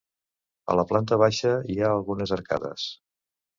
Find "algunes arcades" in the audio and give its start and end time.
1.99-2.91